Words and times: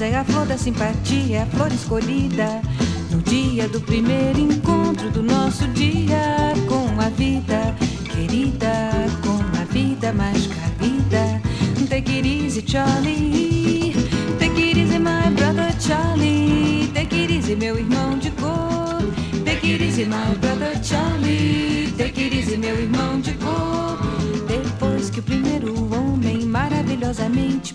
É 0.00 0.16
a 0.16 0.24
flor 0.24 0.46
da 0.46 0.56
simpatia, 0.58 1.36
é 1.36 1.42
a 1.42 1.46
flor 1.46 1.70
escolhida. 1.70 2.60
No 3.10 3.18
dia 3.22 3.68
do 3.68 3.80
primeiro 3.80 4.40
encontro 4.40 5.10
do 5.10 5.22
nosso 5.22 5.68
dia 5.68 6.54
com 6.66 7.00
a 7.00 7.08
vida 7.10 7.74
querida, 8.10 8.90
com 9.22 9.38
a 9.60 9.64
vida 9.66 10.12
mais 10.12 10.46
carida. 10.46 11.40
Take 11.88 12.10
it 12.10 12.26
easy, 12.26 12.64
Charlie. 12.66 13.92
Take 14.38 14.60
it 14.60 14.78
easy, 14.78 14.98
my 14.98 15.30
brother 15.36 15.70
Charlie. 15.78 16.90
Take 16.94 17.14
it 17.14 17.32
easy, 17.32 17.54
meu 17.54 17.78
irmão 17.78 18.18
de 18.18 18.30
cor. 18.30 19.02
Take 19.44 19.74
it 19.74 19.84
easy, 19.84 20.06
my 20.06 20.34
brother 20.40 20.74
Charlie. 20.82 21.92
Take 21.96 22.20
it 22.20 22.34
easy, 22.34 22.56
meu 22.56 22.74
irmão 22.76 23.20
de 23.20 23.34
cor. 23.34 23.98
Depois 24.48 25.10
que 25.10 25.20
o 25.20 25.22
primeiro 25.22 25.74
homem 25.94 26.46
maravilhosamente 26.46 27.74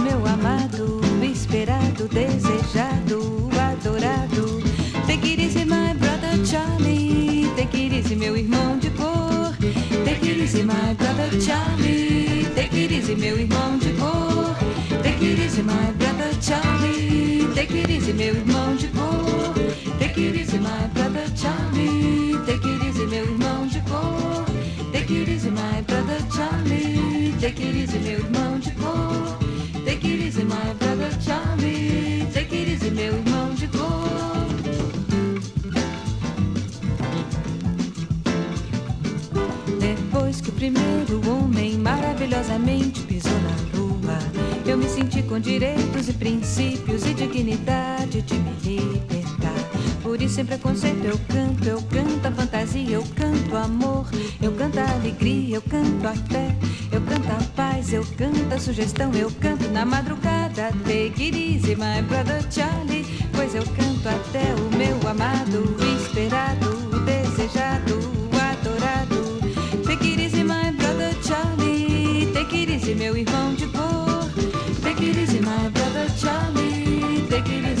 Happiness. 77.51 77.80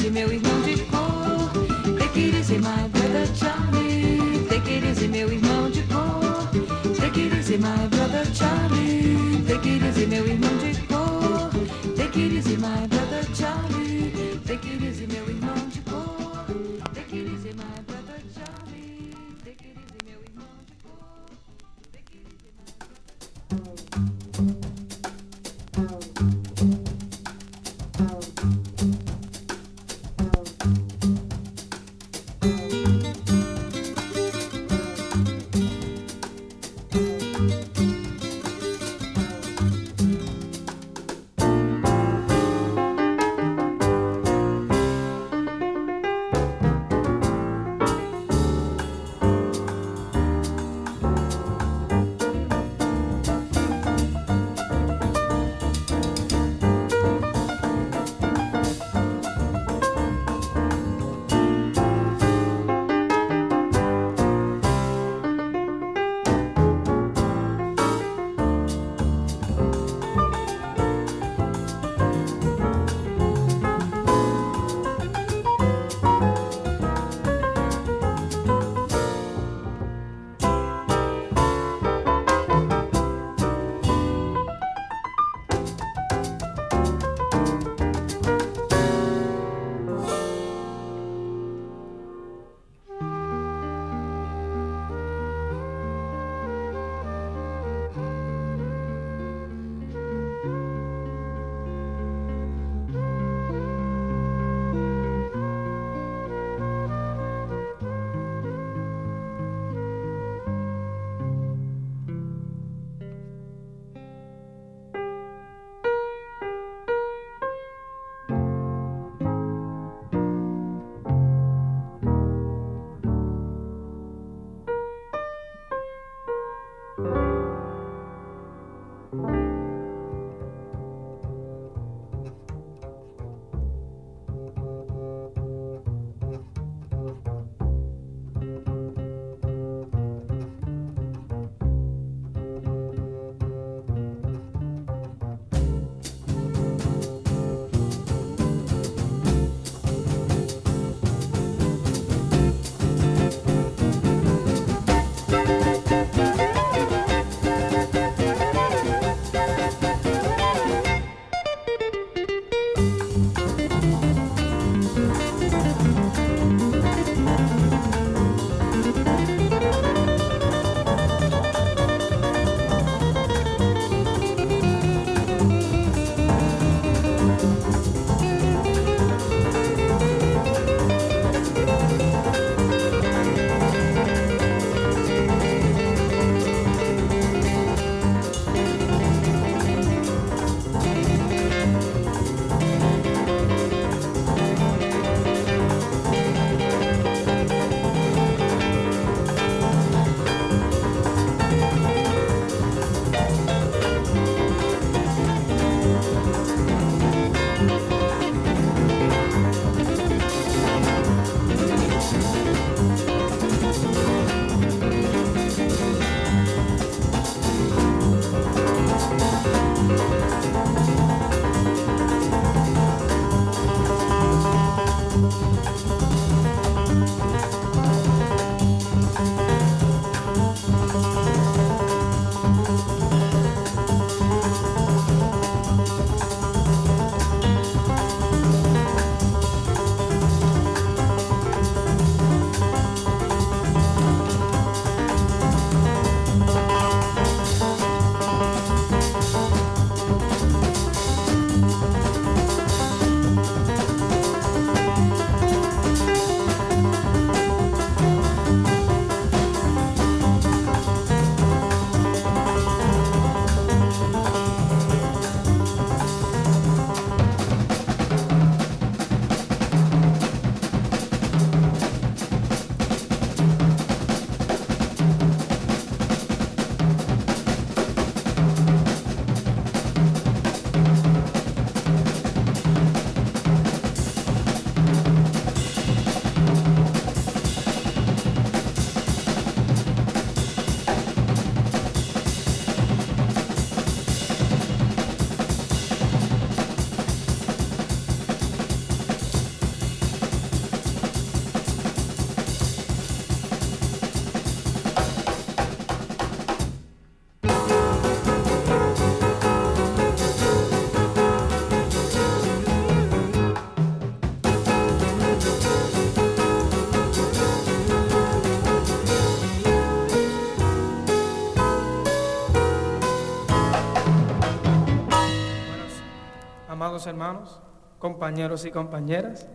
Hermanos, 327.07 327.61
compañeros 327.99 328.65
y 328.65 328.71
compañeras, 328.71 329.47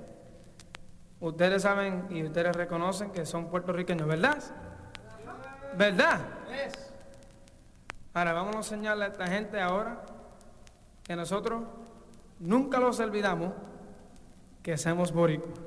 ustedes 1.20 1.62
saben 1.62 2.06
y 2.10 2.24
ustedes 2.24 2.54
reconocen 2.54 3.10
que 3.10 3.26
son 3.26 3.48
puertorriqueños, 3.48 4.06
¿verdad? 4.06 4.38
¿Verdad? 5.76 6.20
Ahora 8.14 8.32
vamos 8.32 8.54
a 8.54 8.58
enseñarle 8.58 9.04
a 9.04 9.08
esta 9.08 9.26
gente 9.26 9.60
ahora 9.60 10.00
que 11.02 11.14
nosotros 11.14 11.64
nunca 12.40 12.80
los 12.80 12.98
olvidamos 13.00 13.52
que 14.62 14.76
somos 14.78 15.12
boricuas. 15.12 15.58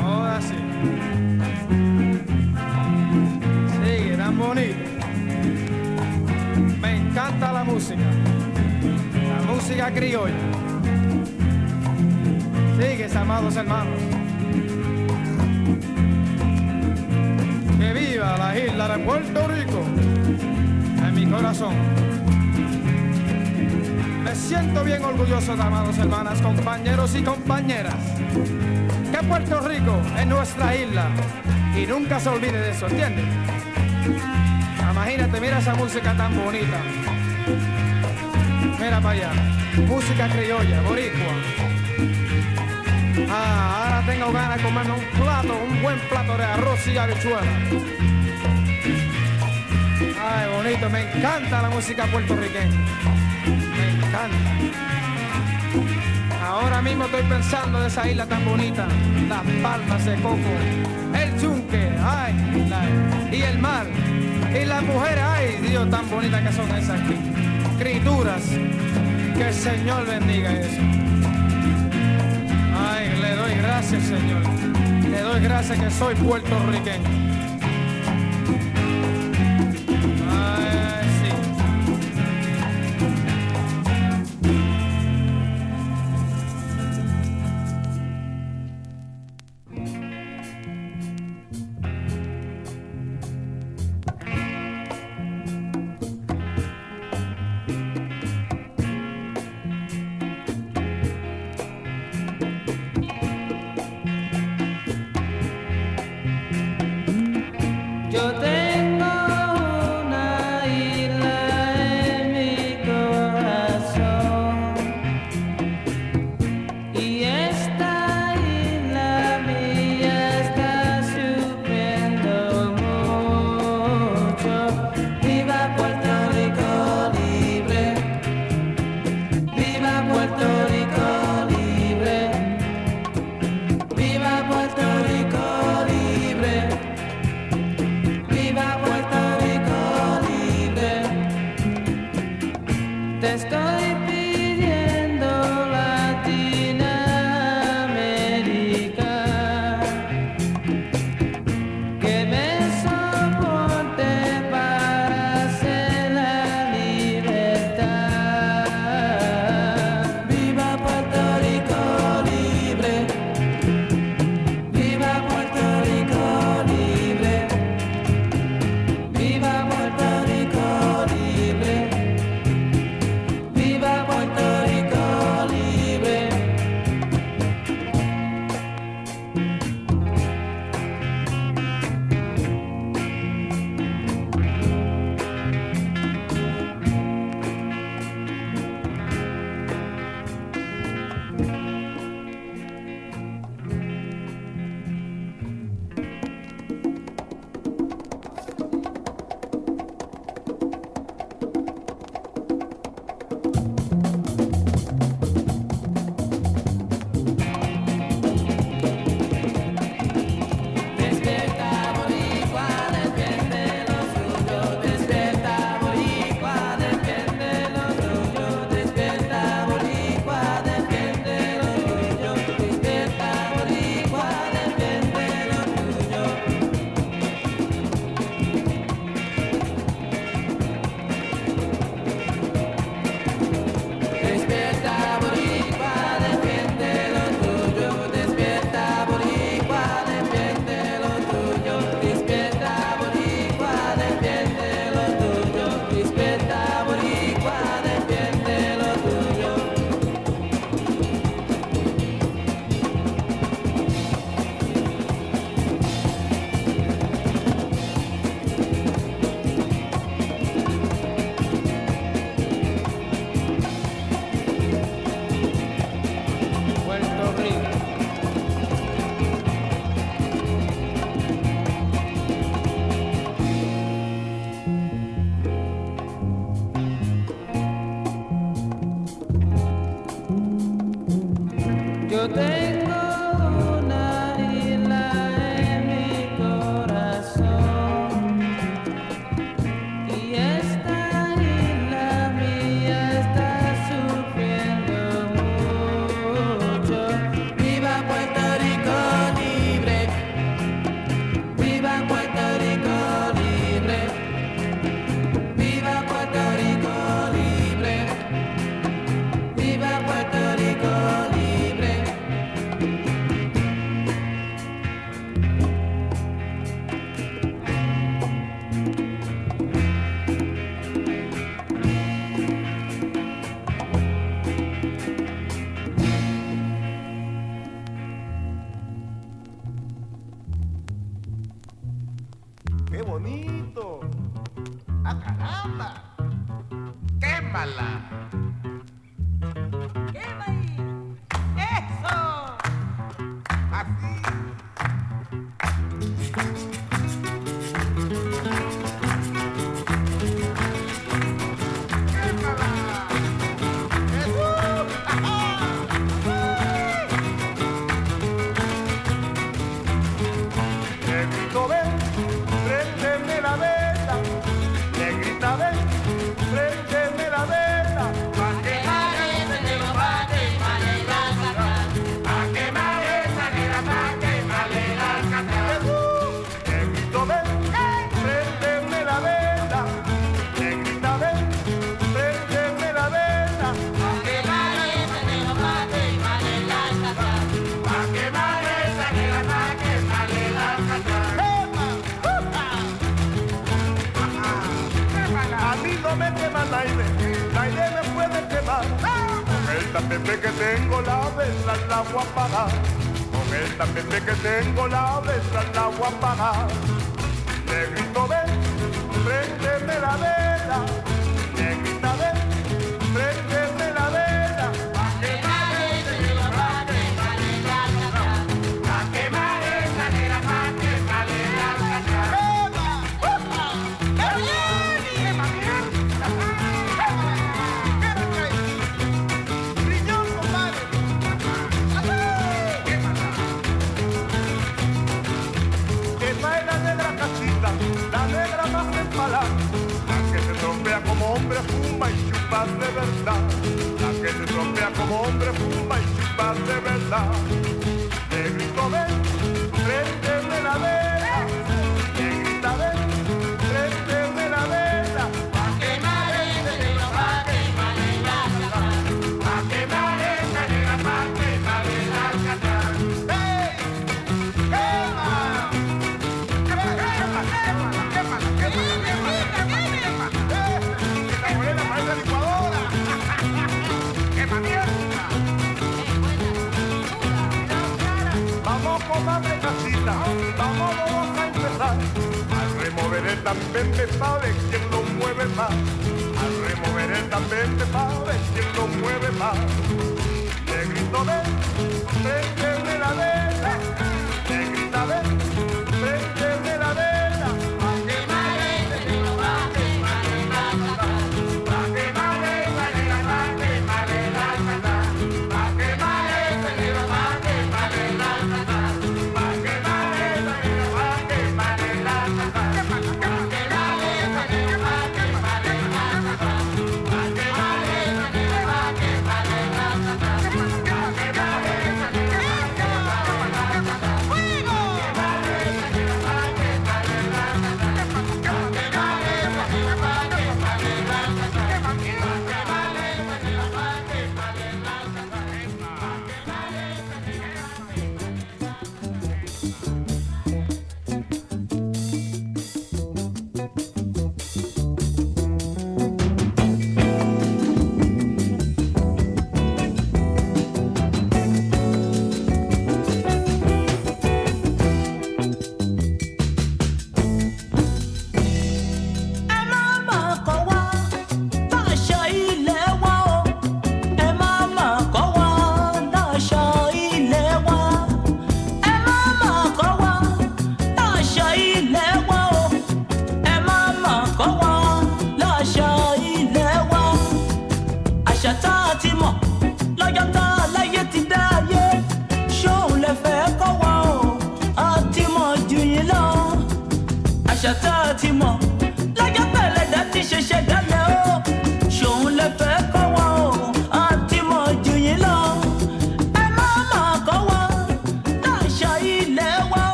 Ahora 0.00 0.40
sí. 0.40 0.54
Sigue, 3.84 4.16
tan 4.16 4.38
bonito. 4.38 4.90
Me 6.80 6.96
encanta 6.96 7.52
la 7.52 7.64
música. 7.64 8.29
Música 9.70 9.92
criolla. 9.92 10.34
Sigue, 12.76 13.06
amados 13.16 13.54
hermanos. 13.54 14.00
Que 17.78 17.92
viva 17.92 18.36
la 18.36 18.58
isla 18.58 18.88
de 18.88 19.04
Puerto 19.04 19.46
Rico 19.46 19.84
en 21.06 21.14
mi 21.14 21.24
corazón. 21.24 21.76
Me 24.24 24.34
siento 24.34 24.82
bien 24.82 25.04
orgulloso, 25.04 25.52
amados 25.52 25.96
hermanas, 25.98 26.42
compañeros 26.42 27.14
y 27.14 27.22
compañeras, 27.22 27.94
que 29.12 29.18
Puerto 29.24 29.60
Rico 29.68 30.00
es 30.18 30.26
nuestra 30.26 30.74
isla 30.74 31.10
y 31.80 31.86
nunca 31.86 32.18
se 32.18 32.28
olvide 32.28 32.60
de 32.60 32.70
eso, 32.70 32.88
¿entiendes? 32.88 33.24
Imagínate, 34.90 35.40
mira 35.40 35.58
esa 35.60 35.76
música 35.76 36.12
tan 36.16 36.34
bonita. 36.36 37.79
Mira 38.80 38.98
para 38.98 39.10
allá, 39.10 39.30
música 39.86 40.26
criolla, 40.28 40.80
boricua. 40.80 41.34
Ah, 43.28 43.84
ahora 43.84 44.02
tengo 44.06 44.32
ganas 44.32 44.56
de 44.56 44.62
comerme 44.64 44.92
un 44.92 45.04
plato, 45.20 45.54
un 45.68 45.82
buen 45.82 45.98
plato 46.08 46.36
de 46.38 46.44
arroz 46.44 46.86
y 46.86 46.96
habichuela. 46.96 47.52
Ay, 50.18 50.48
bonito, 50.56 50.88
me 50.88 51.00
encanta 51.02 51.60
la 51.60 51.68
música 51.68 52.06
puertorriqueña. 52.06 52.80
Me 53.44 53.90
encanta. 53.90 54.36
Ahora 56.42 56.80
mismo 56.80 57.04
estoy 57.04 57.22
pensando 57.24 57.80
de 57.82 57.88
esa 57.88 58.08
isla 58.08 58.24
tan 58.24 58.44
bonita, 58.46 58.88
las 59.28 59.42
palmas 59.62 60.04
de 60.06 60.14
coco, 60.16 60.38
el 61.14 61.38
yunque, 61.38 61.90
ay, 62.02 62.34
y 63.30 63.42
el 63.42 63.58
mar, 63.58 63.86
y 64.50 64.64
las 64.64 64.82
mujeres, 64.82 65.22
ay, 65.22 65.58
Dios, 65.68 65.90
tan 65.90 66.08
bonitas 66.08 66.40
que 66.40 66.52
son 66.54 66.68
esas 66.76 66.98
aquí. 66.98 67.29
Criaturas, 67.80 68.42
que 69.34 69.48
el 69.48 69.54
Señor 69.54 70.06
bendiga 70.06 70.52
eso. 70.52 70.82
Ay, 72.78 73.08
le 73.22 73.34
doy 73.34 73.54
gracias, 73.54 74.02
Señor. 74.02 74.42
Le 75.08 75.20
doy 75.22 75.40
gracias 75.40 75.78
que 75.78 75.90
soy 75.90 76.14
puertorriqueño. 76.16 77.29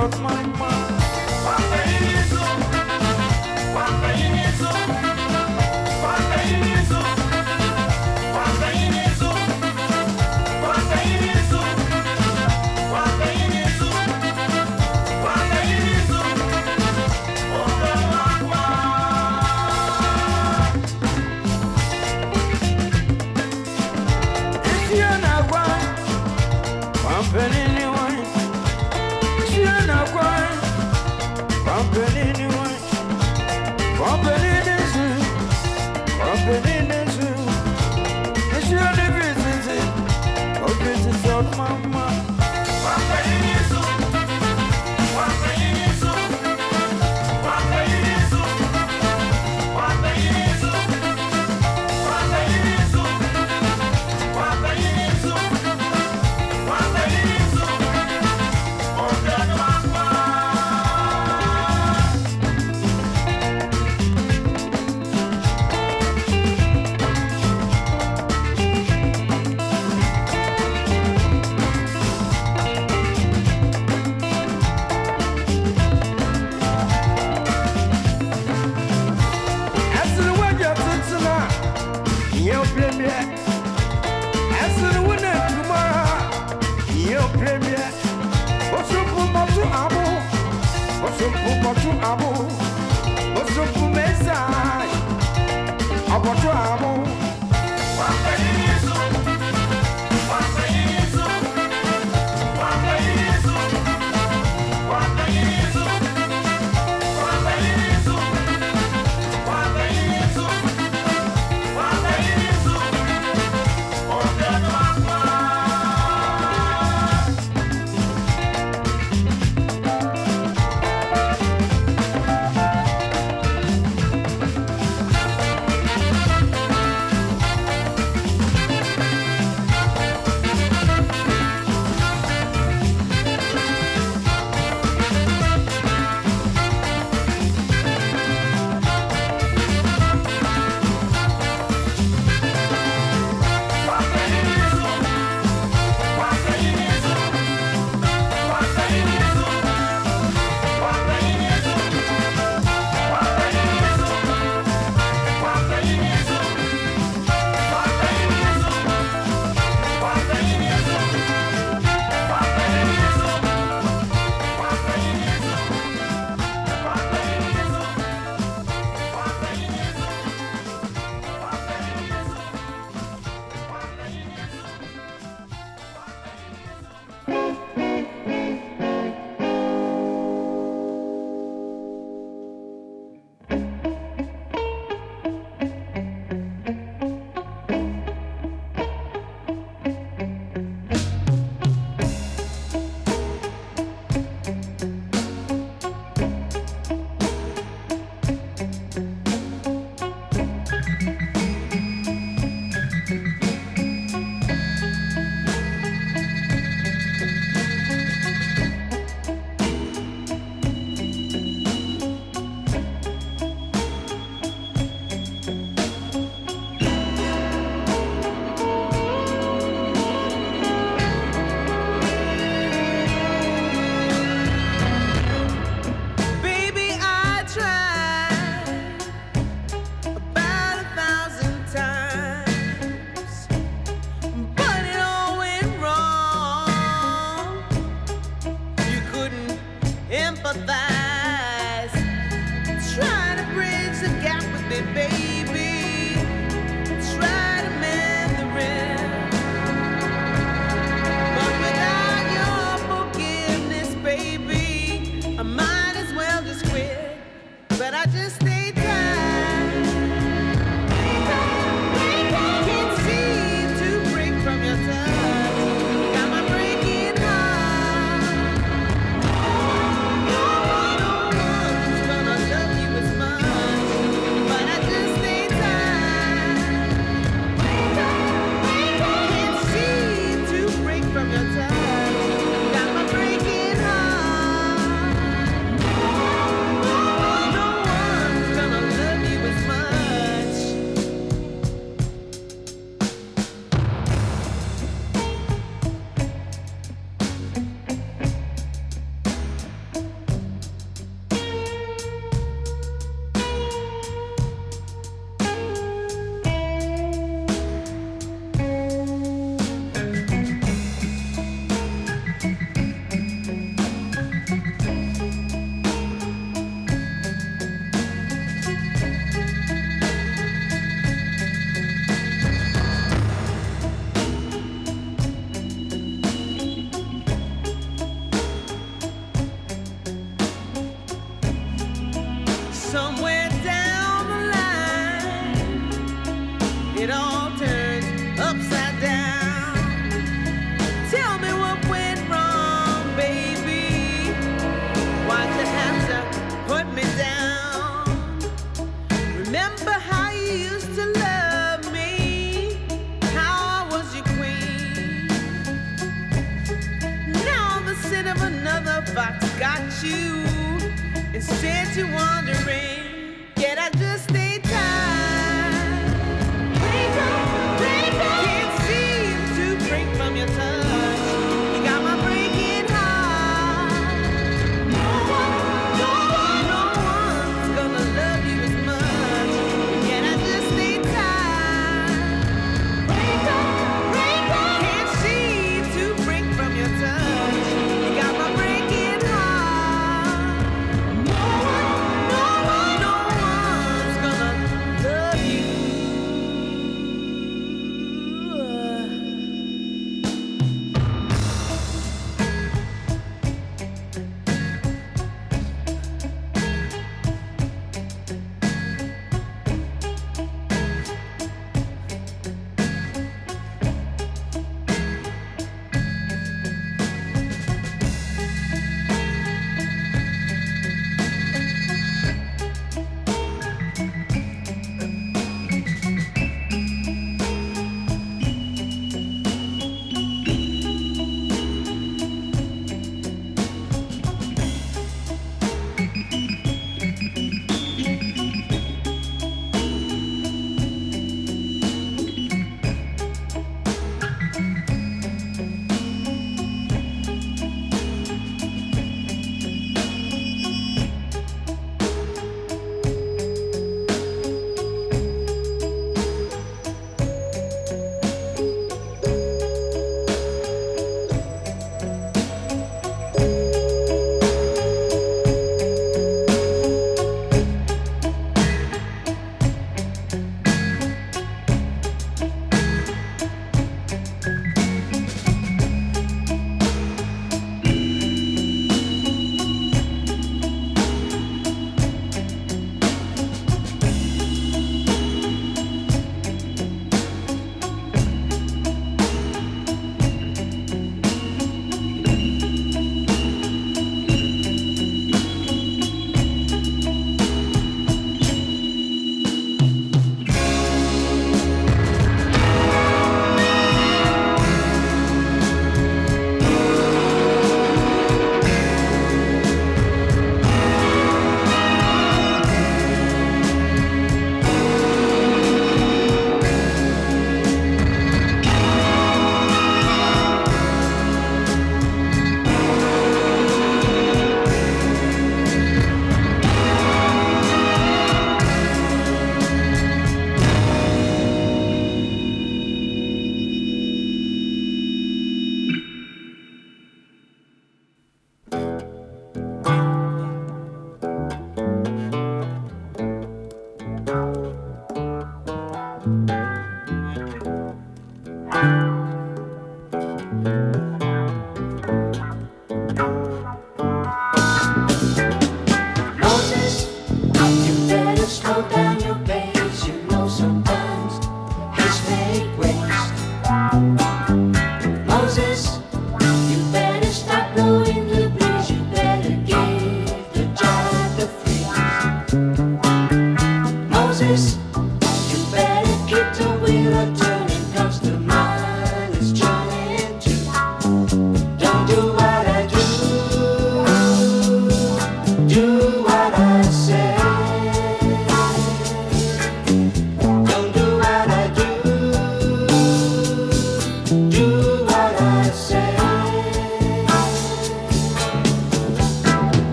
out 0.00 0.20
my 0.20 0.42
mind. 0.58 0.79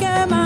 like 0.00 0.06
am 0.06 0.37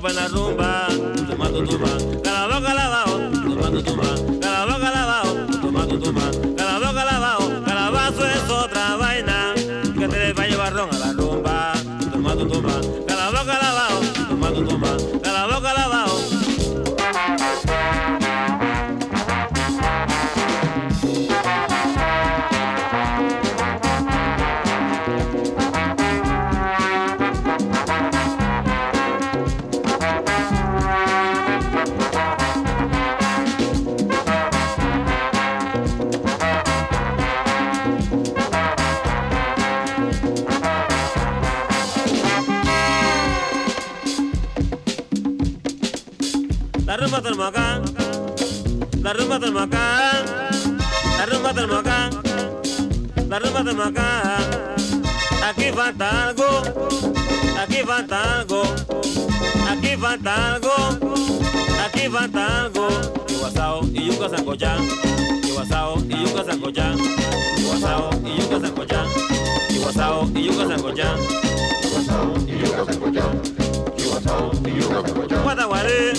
van 0.00 0.18
a 0.18 0.28
rumba. 0.28 0.59
yuca 64.20 64.36
sancochá, 64.36 64.76
iguasao 65.48 65.96
y 66.06 66.26
yuca 66.26 66.44
sancochá, 66.44 66.94
iguasao 67.56 68.10
y 68.22 68.38
yuca 68.38 68.60
sancochá, 68.60 69.04
iguasao 69.70 70.30
y 70.34 70.42
yuca 70.44 70.68
sancochá, 70.68 71.16
yuca 71.82 72.04
sancochá, 72.84 73.22
y 74.66 74.78
yuca 74.78 75.02
sancochá, 75.08 75.42
guataguaré, 75.42 76.12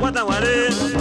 guataguaré. 0.00 0.99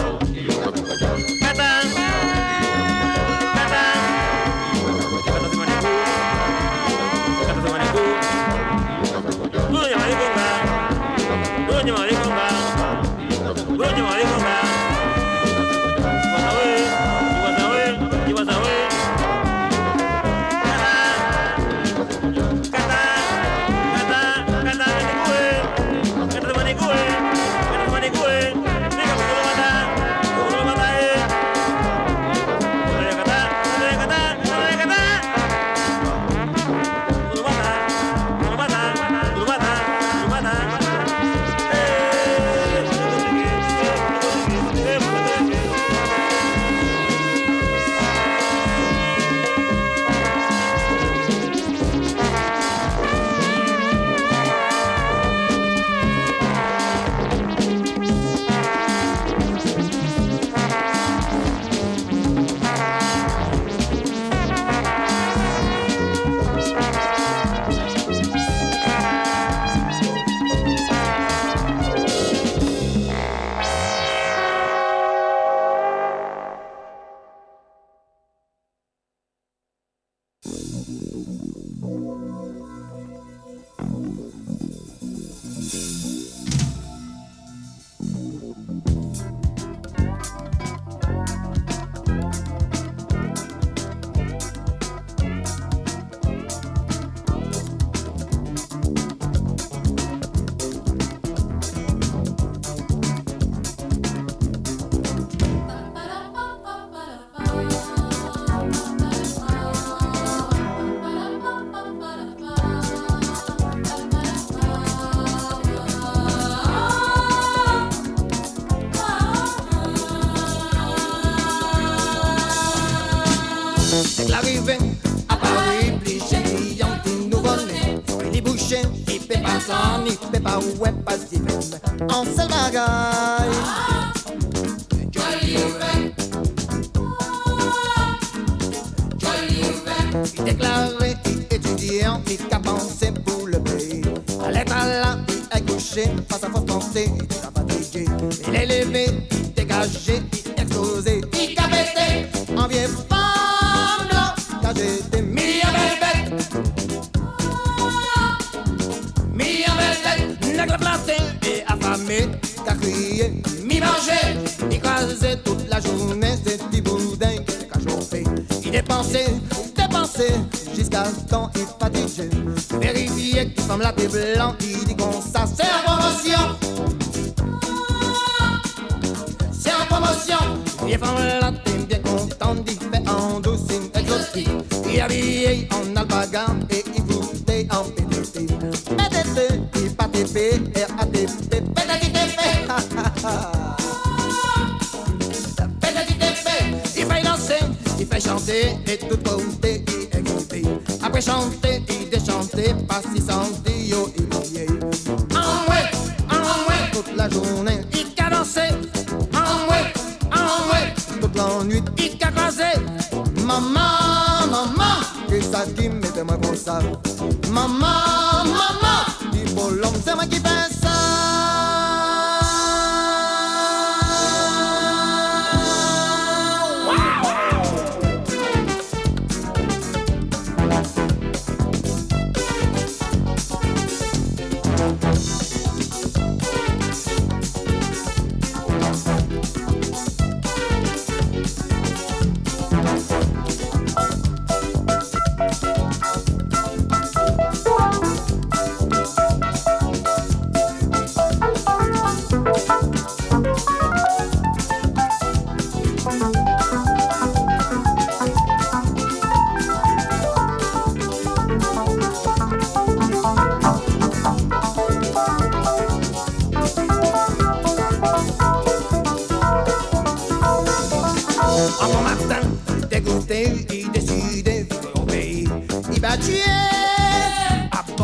Matin, 272.29 272.47
dégoûté, 272.91 273.65
il 273.73 273.91
décidait 273.91 274.63
de 274.63 274.99
pays. 275.05 275.47
Il 275.91 275.99
va 275.99 276.15
tuer 276.17 276.41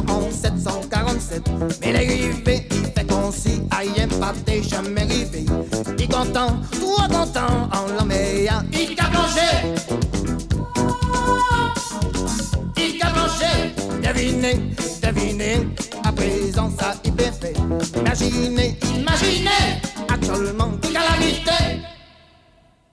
en 0.07 0.31
747. 0.31 1.43
Mais 1.81 1.93
l'arrivée, 1.93 2.67
il 2.71 2.85
fait 2.85 3.05
s'y 3.31 3.61
aille 3.71 4.07
pas 4.19 4.33
t'es 4.45 4.63
jamais 4.63 5.01
arrivé. 5.01 5.45
Il 5.99 6.07
content, 6.07 6.59
trop 6.71 7.07
content, 7.07 7.69
en 7.71 7.93
l'emmeilla, 7.97 8.63
il 8.73 8.99
a 8.99 9.05
plongé. 9.05 9.49
Il 12.77 13.01
a 13.01 13.07
plongé, 13.07 13.73
devinez, 14.01 14.59
devinez, 15.03 15.67
à 16.03 16.11
présent 16.11 16.71
ça 16.79 16.95
il 17.03 17.13
est 17.21 17.31
fait. 17.31 17.53
Imaginez, 17.99 18.77
imaginez, 18.97 19.81
actuellement, 20.09 20.71
calamité. 20.81 21.94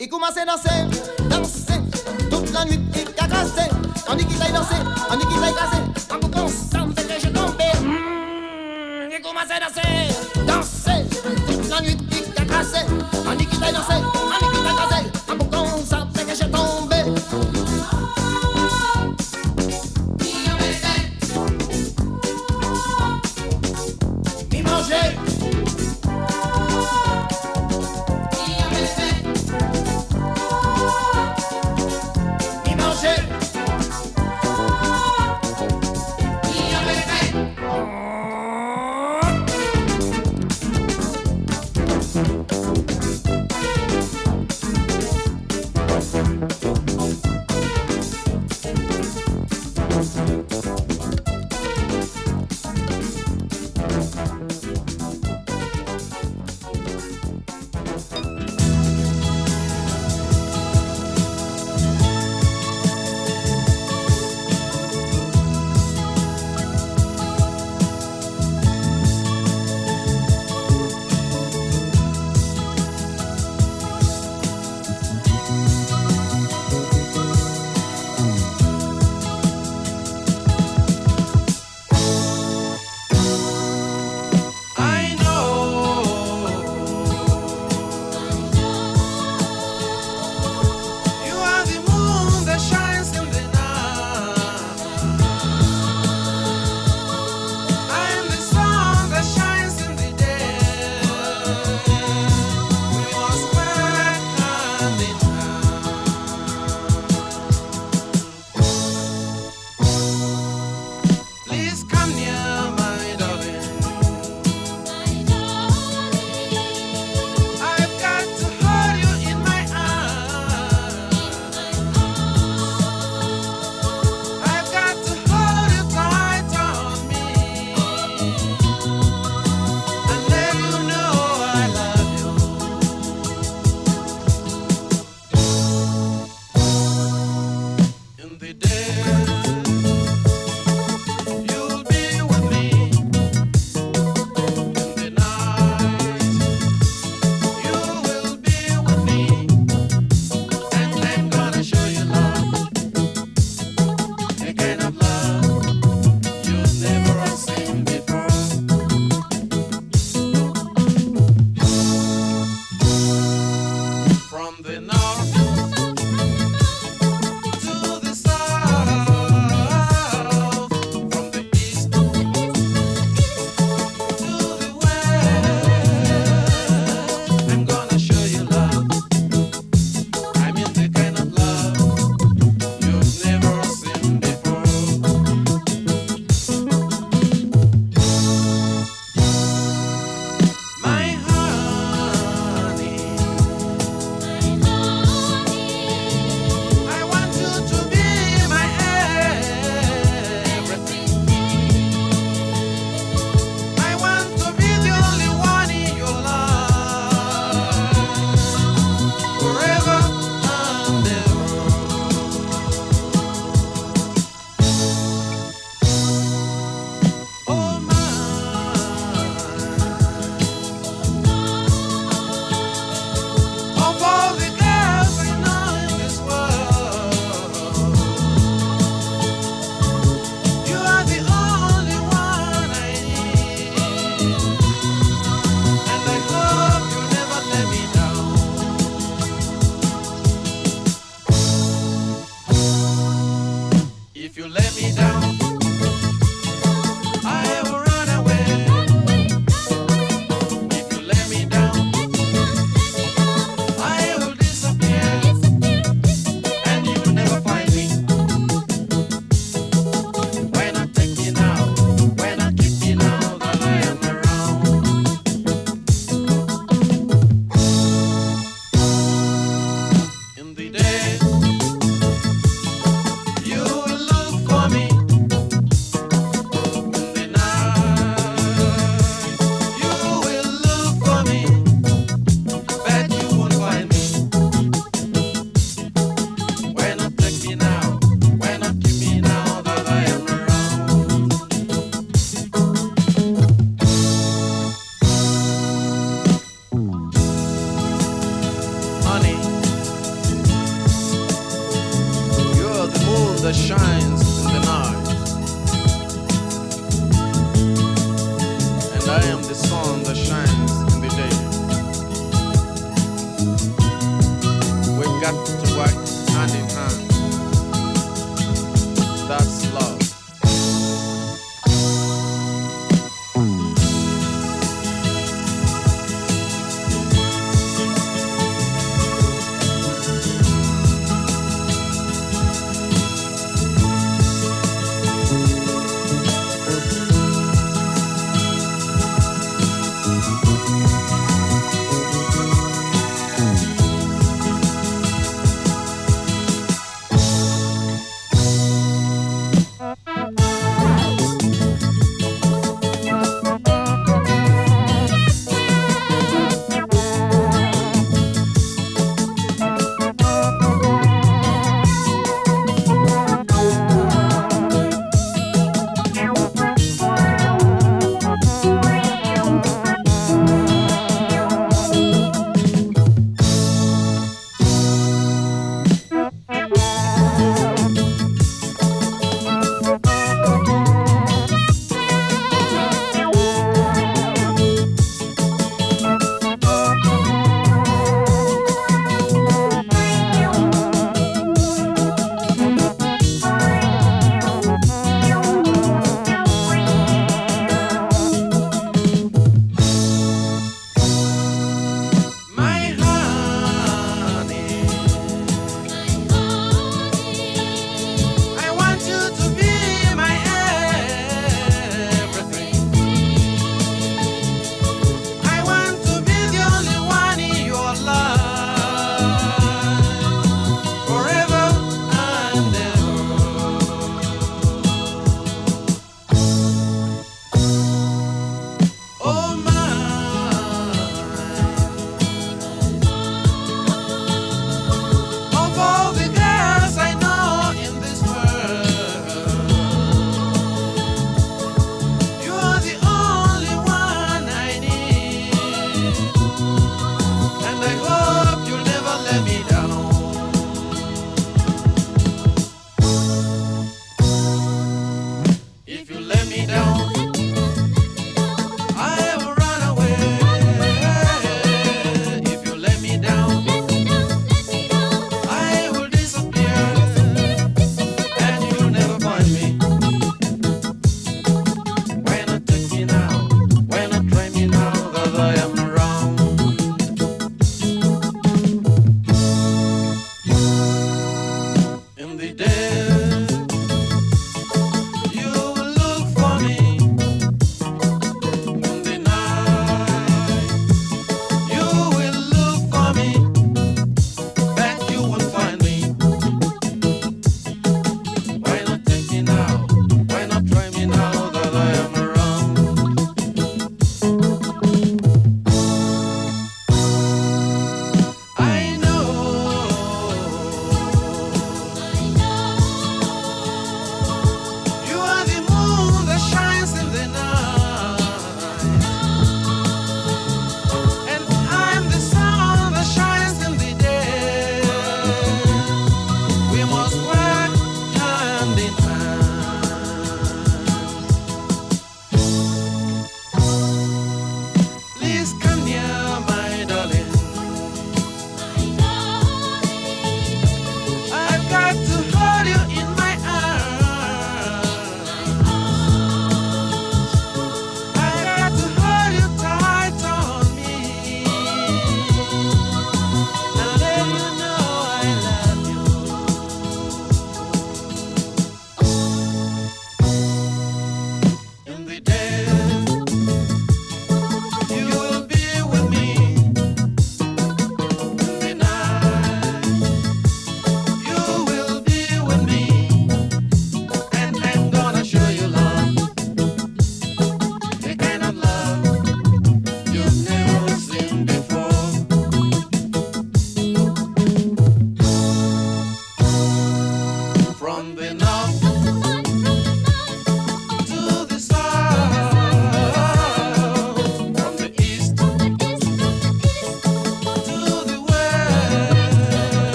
Il 0.00 0.08
commence 0.08 0.36
à 0.36 0.44
danser, 0.44 0.98
danser, 1.30 1.80
toute 2.28 2.52
la 2.52 2.64
nuit 2.64 2.80
il. 3.16 3.70
On 4.08 4.14
dit 4.16 4.26
qu'il 4.26 4.42
aille 4.42 4.52
danser, 4.52 4.74
on 5.08 5.16
dit 5.16 5.26
qu'il 5.26 5.42
aille 5.42 5.54
casser. 5.54 5.82
En 6.12 6.90
fait 6.90 7.06
que 7.06 7.20
je 7.20 7.28
tombe. 7.28 7.54
Mmh, 7.54 9.12
il 9.12 9.22
commence 9.22 9.50
à 9.50 9.60
danser, 9.60 10.08